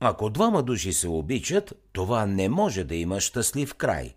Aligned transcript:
Ако 0.00 0.30
двама 0.30 0.62
души 0.62 0.92
се 0.92 1.08
обичат, 1.08 1.74
това 1.92 2.26
не 2.26 2.48
може 2.48 2.84
да 2.84 2.94
има 2.94 3.20
щастлив 3.20 3.74
край. 3.74 4.14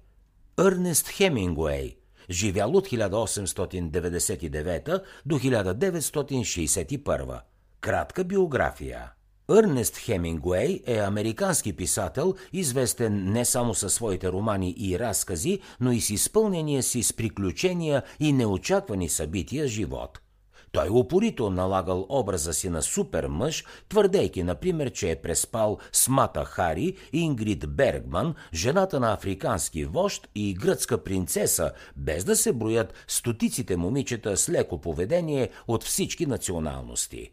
Ернест 0.60 1.10
Хемингуей, 1.10 1.98
живял 2.30 2.76
от 2.76 2.88
1899 2.88 5.02
до 5.26 5.40
1961. 5.40 7.40
Кратка 7.82 8.24
биография. 8.24 9.12
Ернест 9.58 9.98
Хемингуей 9.98 10.82
е 10.86 10.98
американски 10.98 11.74
писател, 11.74 12.36
известен 12.54 13.32
не 13.32 13.46
само 13.46 13.74
със 13.74 13.94
своите 13.94 14.32
романи 14.32 14.76
и 14.78 15.00
разкази, 15.00 15.60
но 15.80 15.92
и 15.92 16.02
с 16.02 16.10
изпълнения 16.10 16.84
си 16.84 17.04
с 17.04 17.14
приключения 17.14 18.04
и 18.20 18.34
неочаквани 18.34 19.10
събития 19.10 19.68
живот– 19.68 20.20
той 20.72 20.90
упорито 20.90 21.50
налагал 21.50 22.06
образа 22.10 22.54
си 22.54 22.70
на 22.70 22.82
супер 22.82 23.28
мъж, 23.28 23.66
твърдейки, 23.90 24.44
например, 24.44 24.92
че 24.92 25.12
е 25.12 25.22
преспал 25.22 25.78
с 25.92 26.08
Мата 26.08 26.46
Хари, 26.46 26.96
Ингрид 27.14 27.70
Бергман, 27.70 28.36
жената 28.54 29.00
на 29.00 29.14
африкански 29.14 29.86
вожд 29.86 30.30
и 30.36 30.54
гръцка 30.54 31.04
принцеса, 31.04 31.72
без 31.96 32.24
да 32.24 32.36
се 32.36 32.54
броят 32.54 32.94
стотиците 33.08 33.78
момичета 33.78 34.38
с 34.38 34.50
леко 34.50 34.82
поведение 34.82 35.50
от 35.68 35.84
всички 35.84 36.26
националности. 36.26 37.32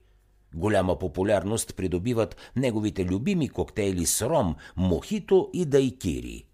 Голяма 0.54 0.98
популярност 0.98 1.76
придобиват 1.76 2.36
неговите 2.56 3.04
любими 3.04 3.48
коктейли 3.48 4.06
с 4.06 4.22
ром, 4.22 4.56
мохито 4.76 5.50
и 5.52 5.64
дайкири. 5.64 6.44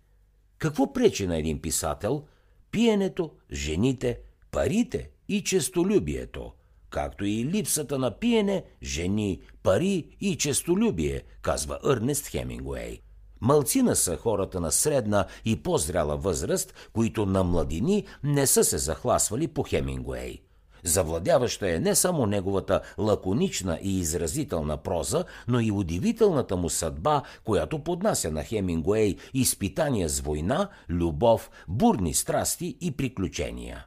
Какво 0.59 0.93
пречи 0.93 1.27
на 1.27 1.39
един 1.39 1.61
писател? 1.61 2.23
Пиенето, 2.71 3.31
жените, 3.53 4.19
парите 4.51 5.11
и 5.29 5.45
честолюбието– 5.45 6.53
както 6.93 7.25
и 7.25 7.45
липсата 7.45 7.99
на 7.99 8.11
пиене, 8.11 8.65
жени, 8.83 9.41
пари 9.63 10.17
и 10.21 10.37
честолюбие, 10.37 11.23
казва 11.43 11.79
Ернест 11.91 12.29
Хемингуей. 12.29 13.01
Малцина 13.41 13.97
са 13.97 14.17
хората 14.17 14.61
на 14.61 14.73
средна 14.73 15.27
и 15.45 15.63
по-зряла 15.63 16.17
възраст, 16.17 16.75
които 16.93 17.27
на 17.27 17.45
младини 17.45 18.07
не 18.25 18.47
са 18.47 18.65
се 18.65 18.79
захласвали 18.79 19.49
по 19.49 19.63
Хемингуей. 19.63 20.43
Завладяваща 20.85 21.71
е 21.71 21.79
не 21.79 21.95
само 21.95 22.27
неговата 22.27 22.81
лаконична 22.99 23.79
и 23.83 23.99
изразителна 23.99 24.77
проза, 24.77 25.25
но 25.49 25.61
и 25.61 25.71
удивителната 25.71 26.57
му 26.57 26.71
съдба, 26.71 27.23
която 27.45 27.79
поднася 27.79 28.31
на 28.31 28.45
Хемингуей 28.45 29.17
изпитания 29.35 30.09
с 30.09 30.21
война, 30.21 30.69
любов, 30.89 31.51
бурни 31.69 32.15
страсти 32.15 32.77
и 32.81 32.91
приключения. 32.91 33.87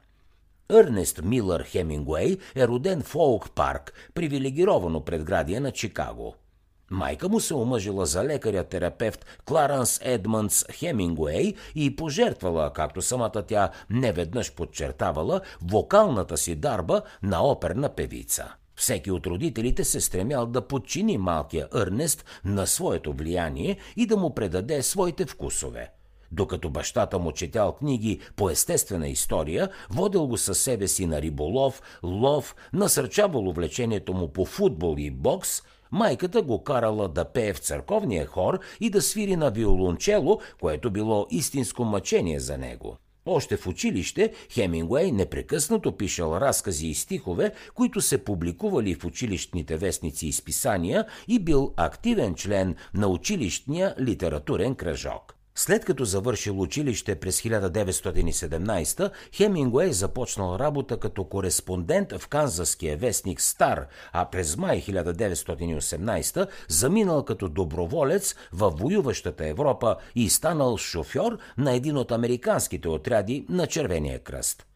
Ернест 0.70 1.22
Милър 1.22 1.64
Хемингуей 1.64 2.38
е 2.56 2.68
роден 2.68 3.02
в 3.02 3.14
Оук 3.14 3.50
Парк, 3.50 3.92
привилегировано 4.14 5.04
предградие 5.04 5.60
на 5.60 5.70
Чикаго. 5.72 6.34
Майка 6.90 7.28
му 7.28 7.40
се 7.40 7.54
омъжила 7.54 8.06
за 8.06 8.24
лекаря-терапевт 8.24 9.26
Кларанс 9.44 10.00
Едмъндс 10.02 10.64
Хемингуей 10.72 11.54
и 11.74 11.96
пожертвала, 11.96 12.72
както 12.72 13.02
самата 13.02 13.42
тя 13.48 13.70
неведнъж 13.90 14.52
подчертавала, 14.52 15.40
вокалната 15.62 16.36
си 16.36 16.54
дарба 16.54 17.02
на 17.22 17.46
оперна 17.46 17.88
певица. 17.88 18.54
Всеки 18.76 19.10
от 19.10 19.26
родителите 19.26 19.84
се 19.84 20.00
стремял 20.00 20.46
да 20.46 20.68
подчини 20.68 21.18
малкия 21.18 21.68
Ернест 21.76 22.24
на 22.44 22.66
своето 22.66 23.12
влияние 23.12 23.78
и 23.96 24.06
да 24.06 24.16
му 24.16 24.34
предаде 24.34 24.82
своите 24.82 25.26
вкусове. 25.26 25.90
Докато 26.32 26.70
бащата 26.70 27.18
му 27.18 27.32
четял 27.32 27.72
книги 27.72 28.20
по 28.36 28.50
естествена 28.50 29.08
история, 29.08 29.68
водил 29.90 30.26
го 30.26 30.36
със 30.36 30.58
себе 30.58 30.88
си 30.88 31.06
на 31.06 31.22
риболов, 31.22 31.82
лов, 32.02 32.56
насърчавал 32.72 33.48
увлечението 33.48 34.14
му 34.14 34.32
по 34.32 34.44
футбол 34.44 34.96
и 34.98 35.10
бокс, 35.10 35.62
майката 35.90 36.42
го 36.42 36.64
карала 36.64 37.08
да 37.08 37.24
пее 37.24 37.52
в 37.52 37.58
църковния 37.58 38.26
хор 38.26 38.58
и 38.80 38.90
да 38.90 39.02
свири 39.02 39.36
на 39.36 39.50
виолончело, 39.50 40.40
което 40.60 40.90
било 40.90 41.26
истинско 41.30 41.84
мъчение 41.84 42.40
за 42.40 42.58
него. 42.58 42.96
Още 43.26 43.56
в 43.56 43.66
училище 43.66 44.32
Хемингуей 44.52 45.12
непрекъснато 45.12 45.96
пишал 45.96 46.36
разкази 46.36 46.86
и 46.86 46.94
стихове, 46.94 47.52
които 47.74 48.00
се 48.00 48.24
публикували 48.24 48.94
в 48.94 49.04
училищните 49.04 49.76
вестници 49.76 50.26
и 50.26 50.32
списания 50.32 51.06
и 51.28 51.38
бил 51.38 51.72
активен 51.76 52.34
член 52.34 52.74
на 52.94 53.08
училищния 53.08 53.94
литературен 54.00 54.74
кръжок. 54.74 55.35
След 55.58 55.84
като 55.84 56.04
завършил 56.04 56.60
училище 56.60 57.14
през 57.14 57.42
1917, 57.42 59.10
Хемингуей 59.34 59.92
започнал 59.92 60.58
работа 60.58 60.96
като 60.96 61.24
кореспондент 61.24 62.12
в 62.12 62.28
канзаския 62.28 62.96
вестник 62.96 63.40
Стар, 63.40 63.86
а 64.12 64.30
през 64.30 64.56
май 64.56 64.82
1918 64.82 66.48
заминал 66.68 67.24
като 67.24 67.48
доброволец 67.48 68.34
в 68.52 68.70
воюващата 68.70 69.46
Европа 69.46 69.96
и 70.14 70.30
станал 70.30 70.76
шофьор 70.76 71.38
на 71.58 71.72
един 71.72 71.96
от 71.96 72.12
американските 72.12 72.88
отряди 72.88 73.46
на 73.48 73.66
Червения 73.66 74.18
кръст. 74.18 74.66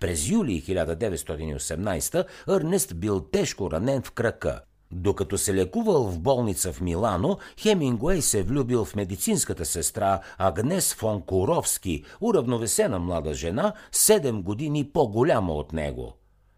През 0.00 0.28
юли 0.28 0.62
1918 0.62 2.24
Ернест 2.48 2.96
бил 2.96 3.20
тежко 3.20 3.70
ранен 3.70 4.02
в 4.02 4.10
крака– 4.10 4.60
докато 4.96 5.38
се 5.38 5.54
лекувал 5.54 6.04
в 6.04 6.18
болница 6.18 6.72
в 6.72 6.80
Милано, 6.80 7.38
Хемингуей 7.60 8.22
се 8.22 8.42
влюбил 8.42 8.84
в 8.84 8.94
медицинската 8.96 9.64
сестра 9.64 10.20
Агнес 10.38 10.94
фон 10.94 11.22
Куровски, 11.22 12.04
уравновесена 12.20 12.98
млада 12.98 13.34
жена, 13.34 13.72
7 13.92 14.42
години 14.42 14.90
по-голяма 14.92 15.52
от 15.52 15.72
него. 15.72 16.12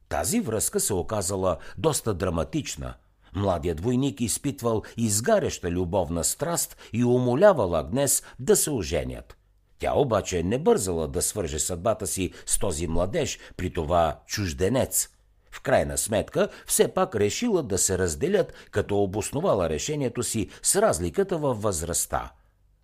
Тази 0.08 0.40
връзка 0.40 0.80
се 0.80 0.94
оказала 0.94 1.56
доста 1.78 2.14
драматична. 2.14 2.94
Младият 3.34 3.80
войник 3.80 4.20
изпитвал 4.20 4.82
изгаряща 4.96 5.70
любовна 5.70 6.24
страст 6.24 6.76
и 6.92 7.04
умолявал 7.04 7.76
Агнес 7.76 8.22
да 8.38 8.56
се 8.56 8.70
оженят. 8.70 9.36
Тя 9.78 9.94
обаче 9.94 10.42
не 10.42 10.58
бързала 10.58 11.08
да 11.08 11.22
свърже 11.22 11.58
съдбата 11.58 12.06
си 12.06 12.32
с 12.46 12.58
този 12.58 12.86
младеж, 12.86 13.38
при 13.56 13.72
това 13.72 14.20
чужденец– 14.26 15.08
в 15.52 15.60
крайна 15.60 15.98
сметка, 15.98 16.48
все 16.66 16.88
пак 16.88 17.16
решила 17.16 17.62
да 17.62 17.78
се 17.78 17.98
разделят, 17.98 18.52
като 18.70 19.02
обосновала 19.02 19.68
решението 19.68 20.22
си 20.22 20.48
с 20.62 20.76
разликата 20.76 21.38
във 21.38 21.62
възрастта. 21.62 22.32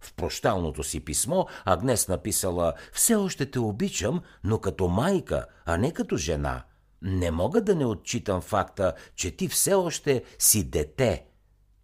В 0.00 0.14
прощалното 0.14 0.84
си 0.84 1.00
писмо 1.00 1.44
Агнес 1.64 2.08
написала 2.08 2.72
«Все 2.92 3.14
още 3.14 3.50
те 3.50 3.58
обичам, 3.58 4.20
но 4.44 4.58
като 4.58 4.88
майка, 4.88 5.46
а 5.66 5.76
не 5.76 5.90
като 5.90 6.16
жена. 6.16 6.62
Не 7.02 7.30
мога 7.30 7.60
да 7.60 7.74
не 7.74 7.86
отчитам 7.86 8.40
факта, 8.40 8.92
че 9.16 9.30
ти 9.30 9.48
все 9.48 9.74
още 9.74 10.24
си 10.38 10.70
дете». 10.70 11.24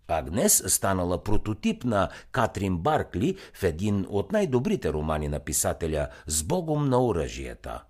Агнес 0.08 0.62
станала 0.66 1.24
прототип 1.24 1.84
на 1.84 2.08
Катрин 2.32 2.78
Баркли 2.78 3.36
в 3.54 3.62
един 3.62 4.06
от 4.08 4.32
най-добрите 4.32 4.92
романи 4.92 5.28
на 5.28 5.40
писателя 5.40 6.08
«С 6.26 6.42
Богом 6.42 6.88
на 6.88 7.04
оръжията». 7.04 7.82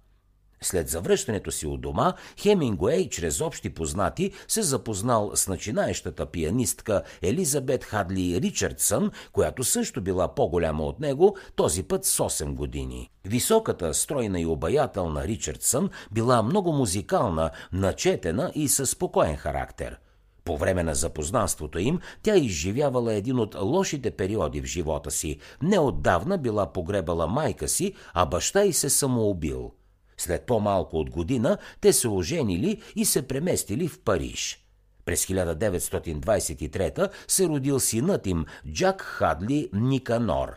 След 0.65 0.89
завръщането 0.89 1.51
си 1.51 1.67
от 1.67 1.81
дома, 1.81 2.13
Хемингуей 2.41 3.09
чрез 3.09 3.41
общи 3.41 3.71
познати 3.71 4.33
се 4.49 4.63
запознал 4.63 5.31
с 5.35 5.49
начинаещата 5.49 6.27
пианистка 6.27 7.03
Елизабет 7.23 7.85
Хадли 7.85 8.41
Ричардсън, 8.41 9.11
която 9.33 9.65
също 9.65 10.01
била 10.01 10.35
по-голяма 10.35 10.85
от 10.85 11.01
него, 11.01 11.37
този 11.57 11.83
път 11.83 12.05
с 12.05 12.19
8 12.19 12.55
години. 12.55 13.11
Високата, 13.25 13.95
стройна 13.95 14.41
и 14.41 14.47
обаятелна 14.47 15.25
Ричардсън 15.25 15.91
била 16.13 16.43
много 16.43 16.73
музикална, 16.73 17.51
начетена 17.73 18.53
и 18.55 18.69
със 18.69 18.91
спокоен 18.91 19.37
характер– 19.37 19.99
по 20.45 20.57
време 20.57 20.83
на 20.83 20.95
запознанството 20.95 21.79
им 21.79 22.01
тя 22.23 22.37
изживявала 22.37 23.15
един 23.15 23.39
от 23.39 23.57
лошите 23.61 24.11
периоди 24.11 24.61
в 24.61 24.65
живота 24.65 25.11
си. 25.11 25.39
Неотдавна 25.63 26.39
била 26.39 26.73
погребала 26.73 27.27
майка 27.27 27.69
си, 27.69 27.95
а 28.15 28.27
баща 28.27 28.63
й 28.63 28.73
се 28.73 28.91
самоубил. 28.91 29.73
След 30.21 30.47
по-малко 30.47 30.97
от 30.97 31.11
година 31.11 31.59
те 31.81 31.93
се 31.93 32.09
оженили 32.09 32.83
и 32.97 33.05
се 33.05 33.29
преместили 33.29 33.89
в 33.89 34.01
Париж. 34.01 34.65
През 35.05 35.27
1923 35.27 37.11
се 37.29 37.49
родил 37.49 37.81
синът 37.81 38.27
им 38.27 38.45
Джак 38.73 39.03
Хадли 39.03 39.71
Никанор. 39.73 40.55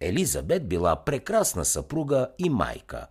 Елизабет 0.00 0.68
била 0.68 1.04
прекрасна 1.04 1.64
съпруга 1.64 2.28
и 2.38 2.50
майка. 2.50 3.06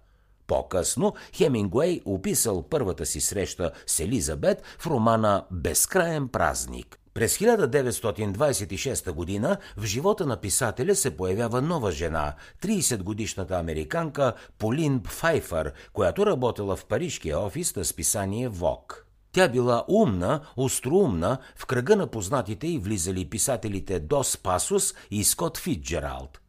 По-късно 0.47 1.13
Хемингуей 1.35 2.01
описал 2.05 2.63
първата 2.63 3.05
си 3.05 3.21
среща 3.21 3.71
с 3.87 3.99
Елизабет 3.99 4.63
в 4.79 4.87
романа 4.87 5.45
«Безкраен 5.51 6.27
празник». 6.27 6.99
През 7.17 7.37
1926 7.37 9.11
година 9.11 9.57
в 9.77 9.85
живота 9.85 10.25
на 10.25 10.37
писателя 10.37 10.95
се 10.95 11.17
появява 11.17 11.61
нова 11.61 11.91
жена, 11.91 12.35
30-годишната 12.61 13.59
американка 13.59 14.33
Полин 14.57 15.03
Пфайфър, 15.03 15.73
която 15.93 16.25
работила 16.25 16.75
в 16.75 16.85
парижкия 16.85 17.39
офис 17.39 17.75
на 17.75 17.85
списание 17.85 18.47
ВОК. 18.47 19.05
Тя 19.31 19.47
била 19.47 19.85
умна, 19.87 20.41
остроумна, 20.57 21.37
в 21.55 21.65
кръга 21.65 21.95
на 21.95 22.07
познатите 22.07 22.67
и 22.67 22.79
влизали 22.79 23.29
писателите 23.29 23.99
Дос 23.99 24.37
Пасус 24.37 24.93
и 25.11 25.23
Скот 25.23 25.57
Фитджералд. 25.57 26.41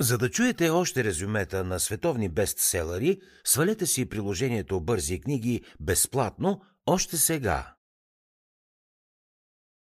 За 0.00 0.18
да 0.18 0.30
чуете 0.30 0.70
още 0.70 1.04
резюмета 1.04 1.64
на 1.64 1.80
световни 1.80 2.28
бестселери, 2.28 3.20
свалете 3.44 3.86
си 3.86 4.08
приложението 4.08 4.80
Бързи 4.80 5.20
книги 5.20 5.62
безплатно 5.80 6.60
още 6.86 7.16
сега. 7.16 7.75